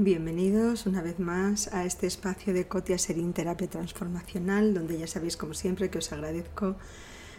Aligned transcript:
Bienvenidos 0.00 0.86
una 0.86 1.02
vez 1.02 1.18
más 1.18 1.74
a 1.74 1.84
este 1.84 2.06
espacio 2.06 2.54
de 2.54 2.68
Cotia 2.68 2.98
Serín 2.98 3.32
Terapia 3.32 3.68
Transformacional, 3.68 4.72
donde 4.72 4.96
ya 4.96 5.08
sabéis 5.08 5.36
como 5.36 5.54
siempre 5.54 5.90
que 5.90 5.98
os 5.98 6.12
agradezco 6.12 6.76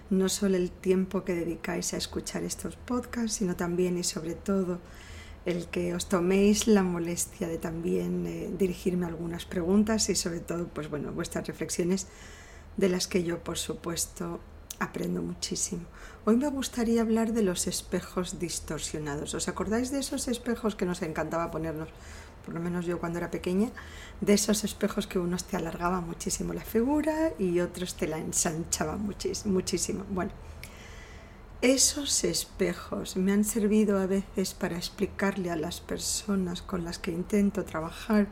no 0.10 0.28
solo 0.28 0.58
el 0.58 0.70
tiempo 0.70 1.24
que 1.24 1.36
dedicáis 1.36 1.94
a 1.94 1.98
escuchar 1.98 2.44
estos 2.44 2.76
podcasts, 2.76 3.38
sino 3.38 3.56
también 3.56 3.98
y 3.98 4.04
sobre 4.04 4.34
todo 4.34 4.80
el 5.46 5.68
que 5.68 5.96
os 5.96 6.10
toméis 6.10 6.68
la 6.68 6.84
molestia 6.84 7.48
de 7.48 7.60
también 7.60 8.28
eh, 8.28 8.52
dirigirme 8.60 9.06
algunas 9.06 9.46
preguntas 9.46 10.10
y 10.10 10.16
sobre 10.16 10.42
todo 10.42 10.68
pues 10.68 10.90
bueno, 10.90 11.14
vuestras 11.14 11.48
reflexiones 11.48 12.08
de 12.76 12.90
las 12.90 13.08
que 13.08 13.24
yo 13.24 13.42
por 13.42 13.58
supuesto 13.58 14.42
aprendo 14.80 15.22
muchísimo. 15.22 15.84
Hoy 16.26 16.38
me 16.38 16.50
gustaría 16.50 17.02
hablar 17.02 17.34
de 17.34 17.44
los 17.44 17.68
espejos 17.68 18.40
distorsionados. 18.40 19.34
¿Os 19.34 19.48
acordáis 19.48 19.92
de 19.92 20.00
esos 20.00 20.28
espejos 20.28 20.76
que 20.76 20.86
nos 20.86 21.02
encantaba 21.02 21.52
ponernos, 21.52 21.90
por 22.50 22.56
lo 22.56 22.64
menos 22.64 22.88
yo 22.88 23.00
cuando 23.00 23.20
era 23.20 23.30
pequeña, 23.30 23.70
de 24.22 24.34
esos 24.34 24.64
espejos 24.64 25.06
que 25.06 25.20
unos 25.20 25.44
te 25.44 25.56
alargaban 25.56 26.08
muchísimo 26.08 26.52
la 26.52 26.64
figura 26.64 27.32
y 27.38 27.60
otros 27.60 27.94
te 27.94 28.08
la 28.08 28.18
ensanchaban 28.18 29.06
muchísimo? 29.06 30.04
Bueno, 30.10 30.32
esos 31.62 32.24
espejos 32.24 33.18
me 33.18 33.34
han 33.34 33.46
servido 33.46 34.00
a 34.00 34.08
veces 34.08 34.56
para 34.56 34.78
explicarle 34.78 35.52
a 35.52 35.56
las 35.56 35.80
personas 35.80 36.64
con 36.64 36.84
las 36.84 36.98
que 36.98 37.12
intento 37.12 37.66
trabajar 37.66 38.26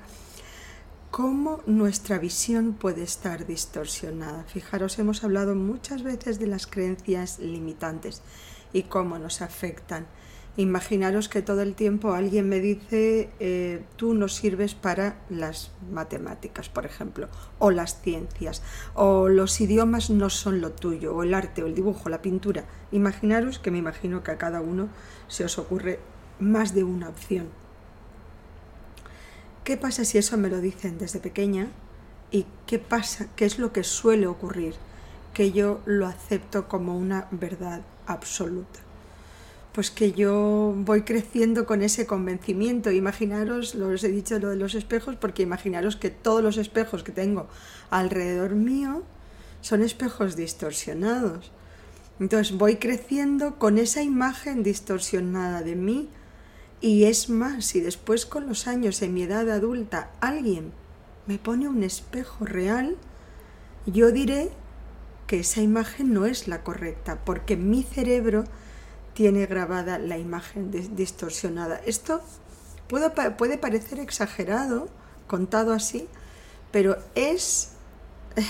cómo 1.12 1.62
nuestra 1.68 2.18
visión 2.18 2.74
puede 2.74 3.04
estar 3.04 3.46
distorsionada. 3.46 4.46
Fijaros, 4.46 4.98
hemos 4.98 5.24
hablado 5.24 5.54
muchas 5.54 6.02
veces 6.02 6.40
de 6.40 6.48
las 6.48 6.66
creencias 6.66 7.38
limitantes 7.38 8.24
y 8.74 8.82
cómo 8.82 9.20
nos 9.20 9.44
afectan. 9.44 10.08
Imaginaros 10.58 11.30
que 11.30 11.44
todo 11.44 11.62
el 11.62 11.76
tiempo 11.76 12.14
alguien 12.14 12.50
me 12.50 12.60
dice, 12.60 13.30
eh, 13.40 13.84
tú 13.96 14.16
no 14.16 14.28
sirves 14.28 14.74
para 14.74 15.20
las 15.30 15.70
matemáticas, 15.92 16.68
por 16.68 16.88
ejemplo, 16.88 17.30
o 17.60 17.70
las 17.70 18.02
ciencias, 18.02 18.64
o 18.96 19.30
los 19.30 19.62
idiomas 19.62 20.10
no 20.10 20.32
son 20.32 20.60
lo 20.60 20.72
tuyo, 20.72 21.16
o 21.16 21.22
el 21.22 21.36
arte, 21.36 21.62
o 21.62 21.68
el 21.68 21.76
dibujo, 21.76 22.10
la 22.10 22.24
pintura. 22.24 22.66
Imaginaros 22.92 23.60
que 23.60 23.70
me 23.70 23.78
imagino 23.78 24.24
que 24.24 24.32
a 24.32 24.40
cada 24.40 24.60
uno 24.60 24.90
se 25.28 25.46
os 25.46 25.60
ocurre 25.60 26.00
más 26.40 26.74
de 26.74 26.84
una 26.84 27.10
opción. 27.10 27.50
¿Qué 29.64 29.78
pasa 29.78 30.06
si 30.06 30.18
eso 30.18 30.40
me 30.40 30.50
lo 30.50 30.60
dicen 30.60 30.98
desde 30.98 31.20
pequeña? 31.20 31.68
¿Y 32.32 32.48
qué 32.66 32.80
pasa? 32.80 33.28
¿Qué 33.36 33.46
es 33.46 33.60
lo 33.60 33.72
que 33.74 33.84
suele 33.84 34.26
ocurrir? 34.26 34.74
Que 35.36 35.52
yo 35.52 35.82
lo 35.86 36.08
acepto 36.08 36.68
como 36.68 36.98
una 36.98 37.28
verdad 37.30 37.84
absoluta 38.08 38.87
pues 39.78 39.92
que 39.92 40.12
yo 40.12 40.74
voy 40.76 41.04
creciendo 41.04 41.68
con 41.68 41.84
ese 41.84 42.08
convencimiento. 42.08 42.90
Imaginaros, 42.90 43.76
lo 43.76 43.90
os 43.90 44.04
he 44.04 44.08
dicho 44.08 44.40
lo 44.40 44.50
de 44.50 44.56
los 44.56 44.74
espejos, 44.74 45.18
porque 45.18 45.44
imaginaros 45.44 45.96
que 45.96 46.10
todos 46.10 46.42
los 46.42 46.58
espejos 46.58 47.04
que 47.04 47.12
tengo 47.12 47.48
alrededor 47.92 48.56
mío 48.56 49.04
son 49.62 49.84
espejos 49.84 50.36
distorsionados. 50.36 51.52
Entonces 52.20 52.58
voy 52.58 52.78
creciendo 52.78 53.60
con 53.60 53.78
esa 53.78 54.02
imagen 54.02 54.64
distorsionada 54.64 55.62
de 55.62 55.76
mí 55.76 56.10
y 56.82 57.04
es 57.04 57.30
más, 57.30 57.66
si 57.66 57.80
después 57.80 58.26
con 58.26 58.48
los 58.48 58.66
años 58.66 59.04
en 59.04 59.14
mi 59.14 59.22
edad 59.22 59.48
adulta 59.48 60.10
alguien 60.22 60.72
me 61.28 61.38
pone 61.38 61.68
un 61.68 61.84
espejo 61.84 62.46
real, 62.46 62.96
yo 63.86 64.12
diré 64.12 64.50
que 65.28 65.42
esa 65.42 65.62
imagen 65.62 66.16
no 66.16 66.26
es 66.26 66.48
la 66.48 66.64
correcta, 66.64 67.20
porque 67.24 67.58
mi 67.58 67.84
cerebro 67.84 68.46
tiene 69.18 69.48
grabada 69.48 69.98
la 69.98 70.20
imagen 70.20 70.70
distorsionada. 70.96 71.82
Esto 71.88 72.22
puede, 72.88 73.10
puede 73.32 73.58
parecer 73.58 74.00
exagerado, 74.00 74.90
contado 75.26 75.74
así, 75.74 76.08
pero 76.72 76.98
es 77.16 77.72
eh, 78.36 78.46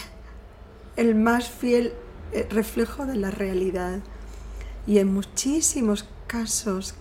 el 0.97 1.16
más 1.16 1.50
fiel 1.50 1.94
eh, 2.33 2.45
reflejo 2.50 3.06
de 3.06 3.16
la 3.16 3.31
realidad. 3.31 4.00
Y 4.85 4.97
en 4.97 5.13
muchísimos 5.13 6.06
casos 6.27 6.95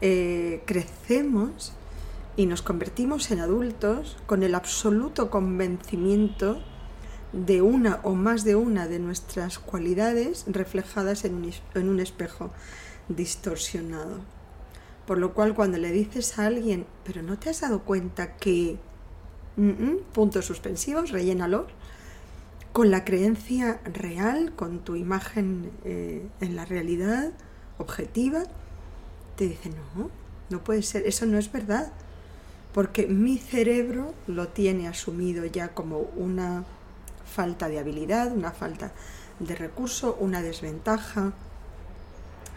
eh, 0.00 0.62
crecemos 0.64 1.72
y 2.36 2.46
nos 2.46 2.62
convertimos 2.62 3.32
en 3.32 3.40
adultos 3.40 4.18
con 4.26 4.44
el 4.44 4.54
absoluto 4.54 5.30
convencimiento 5.30 6.62
de 7.32 7.60
una 7.60 7.98
o 8.04 8.14
más 8.14 8.44
de 8.44 8.54
una 8.54 8.86
de 8.86 9.00
nuestras 9.00 9.58
cualidades 9.58 10.44
reflejadas 10.46 11.24
en 11.24 11.34
un, 11.34 11.52
en 11.74 11.88
un 11.88 11.98
espejo 11.98 12.52
distorsionado. 13.16 14.18
Por 15.06 15.18
lo 15.18 15.34
cual 15.34 15.54
cuando 15.54 15.78
le 15.78 15.92
dices 15.92 16.38
a 16.38 16.46
alguien, 16.46 16.86
pero 17.04 17.22
no 17.22 17.38
te 17.38 17.50
has 17.50 17.60
dado 17.60 17.82
cuenta 17.82 18.36
que... 18.36 18.78
puntos 20.12 20.46
suspensivos, 20.46 21.10
rellénalo, 21.10 21.66
con 22.72 22.90
la 22.90 23.04
creencia 23.04 23.80
real, 23.84 24.52
con 24.54 24.78
tu 24.80 24.94
imagen 24.96 25.70
eh, 25.84 26.26
en 26.40 26.56
la 26.56 26.64
realidad 26.64 27.32
objetiva, 27.78 28.44
te 29.36 29.48
dice, 29.48 29.70
no, 29.70 30.10
no 30.50 30.62
puede 30.62 30.82
ser, 30.82 31.06
eso 31.06 31.26
no 31.26 31.38
es 31.38 31.50
verdad, 31.50 31.92
porque 32.72 33.06
mi 33.06 33.38
cerebro 33.38 34.14
lo 34.26 34.48
tiene 34.48 34.86
asumido 34.86 35.44
ya 35.46 35.74
como 35.74 35.98
una 36.16 36.64
falta 37.24 37.68
de 37.68 37.78
habilidad, 37.78 38.32
una 38.32 38.52
falta 38.52 38.92
de 39.40 39.56
recurso, 39.56 40.16
una 40.20 40.42
desventaja, 40.42 41.32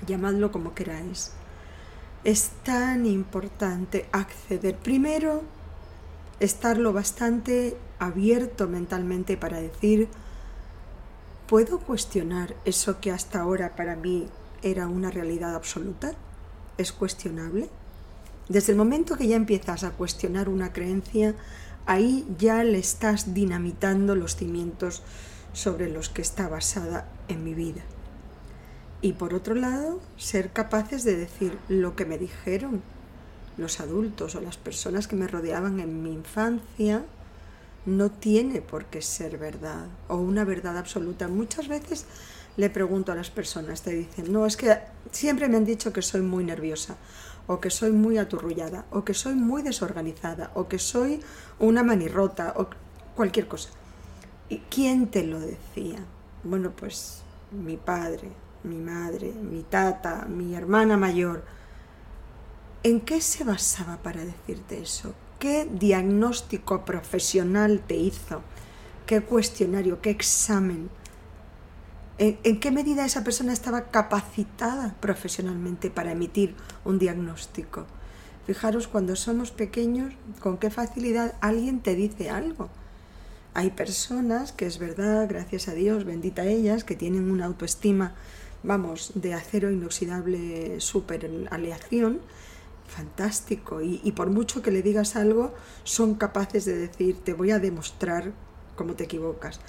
llamadlo 0.06 0.52
como 0.52 0.74
queráis. 0.74 1.31
Es 2.24 2.52
tan 2.64 3.06
importante 3.06 4.08
acceder. 4.12 4.78
Primero, 4.78 5.44
estar 6.40 6.78
lo 6.78 6.94
bastante 6.94 7.78
abierto 8.00 8.68
mentalmente 8.68 9.38
para 9.38 9.59
decir, 9.59 10.08
¿puedo 11.48 11.80
cuestionar 11.80 12.56
eso 12.66 13.00
que 13.00 13.12
hasta 13.12 13.42
ahora 13.42 13.76
para 13.76 13.96
mí 13.96 14.28
era 14.62 14.88
una 14.88 15.12
realidad 15.12 15.56
absoluta? 15.56 16.14
¿Es 16.78 16.92
cuestionable? 16.92 17.70
Desde 18.50 18.72
el 18.74 18.78
momento 18.78 19.16
que 19.16 19.28
ya 19.28 19.36
empiezas 19.36 19.84
a 19.84 19.92
cuestionar 19.92 20.50
una 20.50 20.74
creencia, 20.74 21.36
ahí 21.86 22.28
ya 22.38 22.64
le 22.64 22.80
estás 22.80 23.34
dinamitando 23.34 24.16
los 24.16 24.36
cimientos 24.36 25.02
sobre 25.54 25.90
los 25.90 26.10
que 26.10 26.22
está 26.22 26.48
basada 26.48 27.08
en 27.28 27.44
mi 27.44 27.54
vida. 27.54 27.81
Y 29.03 29.14
por 29.14 29.34
otro 29.34 29.53
lado, 29.53 30.00
ser 30.18 30.52
capaces 30.52 31.03
de 31.03 31.18
decir 31.18 31.59
lo 31.68 31.94
que 31.94 32.06
me 32.06 32.18
dijeron 32.18 32.81
los 33.58 33.81
adultos 33.81 34.34
o 34.36 34.40
las 34.40 34.56
personas 34.56 35.09
que 35.09 35.18
me 35.18 35.28
rodeaban 35.28 35.81
en 35.81 36.02
mi 36.02 36.14
infancia 36.14 37.03
no 37.86 38.09
tiene 38.09 38.62
por 38.62 38.86
qué 38.86 39.02
ser 39.02 39.38
verdad 39.38 39.88
o 40.08 40.16
una 40.16 40.46
verdad 40.46 40.78
absoluta. 40.78 41.28
Muchas 41.28 41.68
veces 41.68 42.06
le 42.56 42.69
pregunto 42.69 43.12
a 43.12 43.16
las 43.16 43.30
personas, 43.30 43.81
te 43.81 43.92
dicen, 43.92 44.31
no, 44.31 44.46
es 44.46 44.56
que 44.56 44.74
siempre 45.12 45.50
me 45.50 45.58
han 45.58 45.66
dicho 45.66 45.92
que 45.92 46.02
soy 46.02 46.22
muy 46.22 46.46
nerviosa, 46.46 46.96
o 47.46 47.59
que 47.59 47.72
soy 47.72 47.92
muy 47.92 48.18
aturrullada, 48.18 48.86
o 48.90 49.03
que 49.03 49.13
soy 49.13 49.36
muy 49.36 49.63
desorganizada, 49.63 50.52
o 50.53 50.69
que 50.69 50.80
soy 50.80 51.19
una 51.59 51.84
manirrota, 51.84 52.53
o 52.56 52.69
cualquier 53.16 53.50
cosa. 53.50 53.69
¿Y 54.47 54.59
quién 54.69 55.08
te 55.08 55.25
lo 55.25 55.42
decía? 55.42 56.00
Bueno, 56.46 56.72
pues 56.72 57.22
mi 57.52 57.75
padre, 57.75 58.30
mi 58.63 58.78
madre, 58.78 59.31
mi 59.31 59.63
tata, 59.63 60.25
mi 60.25 60.56
hermana 60.56 60.97
mayor. 60.97 61.44
¿En 62.84 63.01
qué 63.01 63.22
se 63.22 63.44
basaba 63.44 63.97
para 63.97 64.24
decirte 64.25 64.81
eso? 64.81 65.13
¿Qué 65.40 65.68
diagnóstico 65.72 66.85
profesional 66.85 67.81
te 67.85 67.96
hizo? 67.96 68.41
¿Qué 69.06 69.22
cuestionario? 69.22 70.01
¿Qué 70.01 70.09
examen? 70.09 70.90
¿En, 72.18 72.59
qué 72.59 72.72
medida 72.72 73.06
esa 73.06 73.24
persona 73.24 73.53
estaba 73.53 73.90
capacitada 73.90 74.95
profesionalmente 75.00 75.89
para 75.89 76.12
emitir 76.12 76.56
un 76.86 77.00
diagnóstico? 77.00 77.86
Fijaros, 78.45 78.88
cuando 78.88 79.15
somos 79.15 79.51
pequeños, 79.51 80.13
con 80.39 80.57
qué 80.57 80.69
facilidad 80.69 81.36
alguien 81.42 81.81
te 81.81 81.95
dice 81.95 82.30
algo. 82.30 82.69
Hay 83.54 83.71
personas 83.71 84.51
que 84.51 84.65
es 84.65 84.80
verdad, 84.80 85.27
gracias 85.27 85.68
a 85.68 85.74
Dios, 85.74 86.06
bendita 86.06 86.45
ellas, 86.45 86.83
que 86.83 86.95
tienen 86.95 87.31
una 87.31 87.45
autoestima 87.45 88.13
vamos, 88.63 89.12
de 89.15 89.33
acero 89.33 89.71
inoxidable 89.71 90.80
super 90.80 91.30
aleación, 91.51 92.21
fantástico. 92.88 93.81
Y, 93.81 94.01
y, 94.04 94.13
por 94.13 94.30
mucho 94.30 94.62
que 94.62 94.71
le 94.71 94.81
digas 94.81 95.15
algo, 95.15 95.54
son 95.83 96.15
capaces 96.15 96.65
de 96.65 96.77
decir, 96.77 97.18
te 97.24 97.33
voy 97.33 97.51
a 97.51 97.60
demostrar 97.60 98.33
cómo 98.75 98.95
te 98.95 99.04
equivocas. 99.06 99.60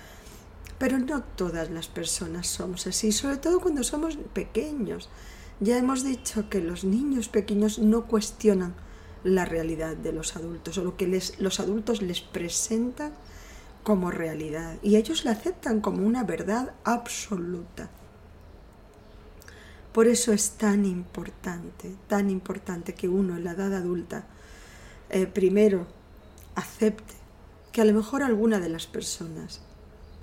Pero 0.78 0.98
no 0.98 1.22
todas 1.22 1.70
las 1.70 1.88
personas 1.88 2.46
somos 2.46 2.86
así, 2.86 3.12
sobre 3.12 3.36
todo 3.36 3.60
cuando 3.60 3.84
somos 3.84 4.16
pequeños. 4.32 5.08
Ya 5.60 5.78
hemos 5.78 6.02
dicho 6.02 6.48
que 6.48 6.60
los 6.60 6.84
niños 6.84 7.28
pequeños 7.28 7.78
no 7.78 8.06
cuestionan 8.06 8.74
la 9.22 9.44
realidad 9.44 9.96
de 9.96 10.12
los 10.12 10.36
adultos 10.36 10.76
o 10.78 10.84
lo 10.84 10.96
que 10.96 11.06
les, 11.06 11.40
los 11.40 11.60
adultos 11.60 12.02
les 12.02 12.20
presentan 12.20 13.14
como 13.82 14.10
realidad 14.10 14.78
y 14.82 14.96
ellos 14.96 15.24
la 15.24 15.32
aceptan 15.32 15.80
como 15.80 16.06
una 16.06 16.24
verdad 16.24 16.74
absoluta. 16.84 17.90
Por 19.94 20.08
eso 20.08 20.32
es 20.32 20.50
tan 20.58 20.86
importante, 20.86 21.94
tan 22.08 22.28
importante 22.28 22.94
que 22.94 23.08
uno 23.08 23.36
en 23.36 23.44
la 23.44 23.52
edad 23.52 23.72
adulta 23.72 24.26
eh, 25.08 25.28
primero 25.28 25.86
acepte 26.56 27.14
que 27.70 27.80
a 27.80 27.84
lo 27.84 27.92
mejor 27.92 28.24
alguna 28.24 28.58
de 28.58 28.68
las 28.68 28.88
personas 28.88 29.60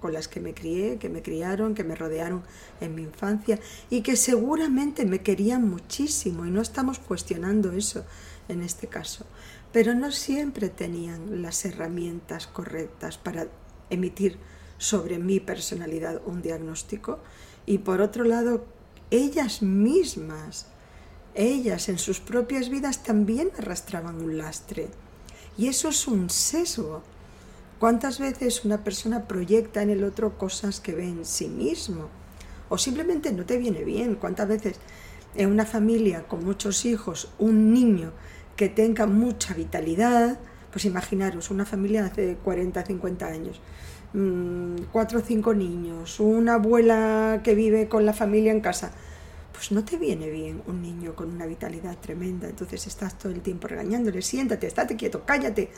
con 0.01 0.12
las 0.12 0.27
que 0.27 0.41
me 0.41 0.53
crié, 0.53 0.97
que 0.97 1.07
me 1.07 1.21
criaron, 1.21 1.73
que 1.73 1.85
me 1.85 1.95
rodearon 1.95 2.44
en 2.81 2.95
mi 2.95 3.03
infancia 3.03 3.62
y 3.89 4.01
que 4.01 4.18
seguramente 4.18 5.06
me 5.06 5.21
querían 5.21 5.69
muchísimo 5.69 6.45
y 6.45 6.51
no 6.51 6.59
estamos 6.59 7.00
cuestionando 7.00 7.71
eso 7.71 8.03
en 8.50 8.63
este 8.63 8.88
caso, 8.88 9.25
pero 9.71 9.95
no 9.95 10.12
siempre 10.12 10.68
tenían 10.68 11.41
las 11.41 11.63
herramientas 11.63 12.45
correctas 12.45 13.18
para 13.18 13.47
emitir 13.89 14.38
sobre 14.77 15.18
mi 15.18 15.39
personalidad 15.39 16.21
un 16.25 16.41
diagnóstico. 16.41 17.19
Y 17.65 17.77
por 17.77 18.01
otro 18.01 18.25
lado 18.25 18.65
ellas 19.11 19.61
mismas, 19.61 20.65
ellas 21.35 21.89
en 21.89 21.99
sus 21.99 22.19
propias 22.19 22.69
vidas 22.69 23.03
también 23.03 23.51
arrastraban 23.57 24.21
un 24.21 24.37
lastre 24.37 24.89
y 25.57 25.67
eso 25.67 25.89
es 25.89 26.07
un 26.07 26.29
sesgo. 26.29 27.03
¿Cuántas 27.79 28.19
veces 28.19 28.63
una 28.63 28.83
persona 28.83 29.27
proyecta 29.27 29.81
en 29.81 29.89
el 29.89 30.03
otro 30.03 30.37
cosas 30.37 30.79
que 30.79 30.93
ve 30.93 31.07
en 31.07 31.25
sí 31.25 31.47
mismo? 31.47 32.09
O 32.69 32.77
simplemente 32.77 33.33
no 33.33 33.45
te 33.45 33.57
viene 33.57 33.83
bien. 33.83 34.15
¿Cuántas 34.15 34.47
veces 34.47 34.79
en 35.35 35.51
una 35.51 35.65
familia 35.65 36.23
con 36.27 36.45
muchos 36.45 36.85
hijos, 36.85 37.29
un 37.39 37.73
niño 37.73 38.11
que 38.55 38.69
tenga 38.69 39.07
mucha 39.07 39.53
vitalidad, 39.53 40.39
pues 40.71 40.85
imaginaros, 40.85 41.51
una 41.51 41.65
familia 41.65 42.06
hace 42.06 42.35
40, 42.44 42.83
50 42.83 43.27
años, 43.27 43.59
mm, 44.13 44.83
cuatro 44.91 45.19
o 45.19 45.21
cinco 45.21 45.53
niños, 45.53 46.19
una 46.19 46.56
abuela 46.56 47.41
que 47.44 47.56
vive 47.56 47.88
con 47.88 48.06
la 48.06 48.13
familia 48.13 48.51
en 48.51 48.62
casa, 48.62 48.91
pues 49.51 49.71
no 49.71 49.83
te 49.83 49.97
viene 49.97 50.29
bien 50.29 50.62
un 50.68 50.81
niño 50.81 51.15
con 51.15 51.29
una 51.29 51.45
vitalidad 51.45 51.97
tremenda, 51.97 52.50
entonces 52.50 52.88
estás 52.88 53.18
todo 53.18 53.31
el 53.31 53.41
tiempo 53.41 53.68
regañándole, 53.68 54.21
siéntate, 54.21 54.68
estate 54.68 54.95
quieto, 54.95 55.23
cállate. 55.25 55.69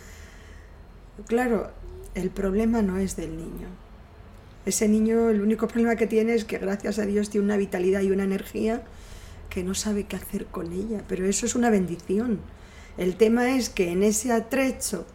Claro, 1.28 1.72
el 2.16 2.30
problema 2.30 2.82
no 2.82 2.98
es 2.98 3.16
del 3.16 3.36
niño. 3.36 3.68
Ese 4.66 4.88
niño, 4.88 5.30
el 5.30 5.42
único 5.42 5.68
problema 5.68 5.96
que 5.96 6.08
tiene 6.08 6.34
es 6.36 6.46
que 6.46 6.58
gracias 6.58 6.98
a 7.00 7.06
Dios 7.06 7.30
tiene 7.30 7.46
una 7.46 7.58
vitalidad 7.58 8.02
y 8.02 8.12
una 8.12 8.24
energía 8.24 8.84
que 9.50 9.64
no 9.64 9.76
sabe 9.76 10.06
qué 10.06 10.16
hacer 10.16 10.46
con 10.46 10.72
ella, 10.72 11.04
pero 11.08 11.26
eso 11.26 11.46
es 11.46 11.56
una 11.56 11.70
bendición. 11.70 12.40
El 12.98 13.16
tema 13.16 13.56
es 13.56 13.70
que 13.70 13.92
en 13.92 14.04
ese 14.04 14.32
atrecho, 14.32 15.06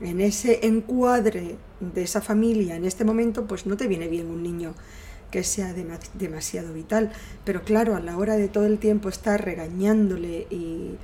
en 0.00 0.20
ese 0.20 0.66
encuadre 0.66 1.56
de 1.80 2.02
esa 2.02 2.20
familia, 2.20 2.76
en 2.76 2.84
este 2.84 3.04
momento, 3.04 3.46
pues 3.46 3.66
no 3.66 3.76
te 3.76 3.86
viene 3.86 4.08
bien 4.08 4.28
un 4.28 4.42
niño 4.42 4.74
que 5.30 5.44
sea 5.44 5.74
demasiado 6.14 6.72
vital. 6.72 7.12
Pero 7.44 7.62
claro, 7.62 7.94
a 7.94 8.00
la 8.00 8.16
hora 8.16 8.36
de 8.36 8.48
todo 8.48 8.66
el 8.66 8.78
tiempo 8.78 9.08
estar 9.08 9.44
regañándole 9.44 10.46
y, 10.50 10.96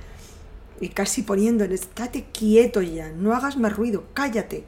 y 0.79 0.89
casi 0.89 1.23
poniéndole, 1.23 1.75
estate 1.75 2.25
quieto 2.31 2.81
ya, 2.81 3.11
no 3.11 3.33
hagas 3.33 3.57
más 3.57 3.75
ruido, 3.75 4.05
cállate, 4.13 4.63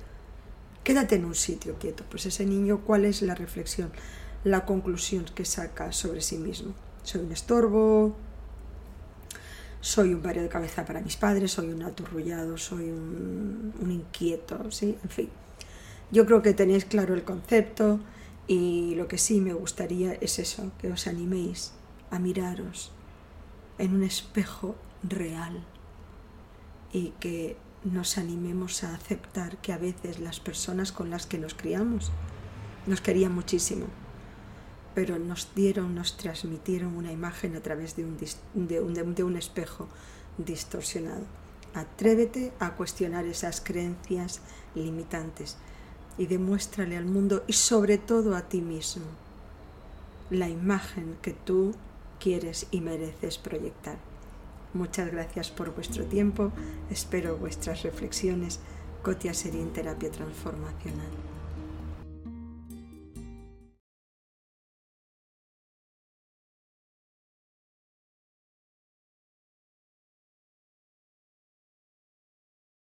quédate 0.83 1.16
en 1.16 1.25
un 1.25 1.36
sitio 1.36 1.75
quieto. 1.80 2.04
Pues 2.10 2.25
ese 2.25 2.45
niño, 2.45 2.81
¿cuál 2.86 3.06
es 3.06 3.21
la 3.21 3.36
reflexión, 3.36 3.92
la 4.44 4.66
conclusión 4.66 5.25
que 5.36 5.45
saca 5.45 5.92
sobre 5.92 6.21
sí 6.21 6.38
mismo? 6.38 6.74
Soy 7.04 7.21
un 7.21 7.31
estorbo, 7.31 8.16
soy 9.81 10.14
un 10.14 10.22
barrio 10.22 10.44
de 10.44 10.50
cabeza 10.50 10.86
para 10.86 11.02
mis 11.02 11.16
padres, 11.16 11.52
soy 11.52 11.70
un 11.70 11.84
aturrullado, 11.84 12.58
soy 12.58 12.90
un, 12.90 13.74
un 13.80 13.92
inquieto, 13.92 14.72
¿sí? 14.72 14.98
En 15.04 15.10
fin, 15.10 15.30
yo 16.12 16.26
creo 16.26 16.42
que 16.42 16.54
tenéis 16.54 16.86
claro 16.86 17.14
el 17.14 17.24
concepto 17.24 18.00
y 18.48 18.96
lo 18.96 19.08
que 19.08 19.18
sí 19.18 19.42
me 19.42 19.54
gustaría 19.54 20.14
es 20.14 20.40
eso, 20.40 20.72
que 20.80 20.92
os 20.92 21.08
animéis 21.08 21.72
a 22.12 22.20
miraros 22.20 22.92
en 23.78 23.96
un 23.96 24.04
espejo 24.04 24.76
real 25.04 25.64
y 26.92 27.14
que 27.20 27.58
nos 27.84 28.18
animemos 28.18 28.84
a 28.84 28.94
aceptar 28.94 29.58
que 29.58 29.72
a 29.72 29.78
veces 29.78 30.20
las 30.20 30.40
personas 30.40 30.92
con 30.92 31.10
las 31.10 31.26
que 31.26 31.38
nos 31.38 31.54
criamos 31.54 32.12
nos 32.88 33.02
querían 33.02 33.34
muchísimo 33.34 33.86
pero 34.94 35.19
nos 35.19 35.53
dieron, 35.56 35.95
nos 35.95 36.18
transmitieron 36.18 36.95
una 36.95 37.12
imagen 37.12 37.56
a 37.56 37.62
través 37.62 37.95
de 37.95 38.06
un, 38.06 39.36
espejo 39.38 39.88
distorsionado. 40.38 41.24
Atrévete 41.74 42.51
a 42.59 42.75
cuestionar 42.75 43.25
esas 43.25 43.62
creencias 43.62 44.41
limitantes 44.75 45.57
y 46.18 46.25
demuéstrale 46.25 46.97
al 46.97 47.06
mundo 47.06 47.44
y 47.47 47.53
sobre 47.53 47.97
todo 47.97 48.36
a 48.36 48.50
ti 48.50 48.62
mismo 48.62 49.06
la 50.30 50.50
imagen 50.50 51.18
que 51.21 51.33
tú 51.33 51.74
quieres 52.19 52.68
y 52.71 52.81
mereces 52.81 53.38
proyectar. 53.38 53.97
Muchas 54.74 55.12
gracias 55.12 55.50
por 55.50 55.74
vuestro 55.74 56.06
tiempo, 56.06 56.51
espero 56.89 57.38
vuestras 57.38 57.83
reflexiones. 57.83 58.59
Cotia 59.01 59.33
Serín 59.33 59.71
Terapia 59.71 60.12
Transformacional. 60.12 61.38